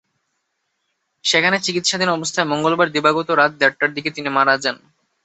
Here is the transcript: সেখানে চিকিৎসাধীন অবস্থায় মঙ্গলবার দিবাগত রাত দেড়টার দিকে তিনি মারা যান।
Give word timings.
সেখানে 1.23 1.57
চিকিৎসাধীন 1.65 2.09
অবস্থায় 2.11 2.49
মঙ্গলবার 2.51 2.87
দিবাগত 2.91 3.27
রাত 3.31 3.51
দেড়টার 3.59 3.91
দিকে 3.93 4.09
তিনি 4.11 4.29
মারা 4.37 4.55
যান। 4.57 4.77